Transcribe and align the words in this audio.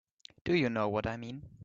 Do 0.43 0.55
you 0.55 0.71
know 0.71 0.89
what 0.89 1.05
I 1.05 1.15
mean? 1.15 1.43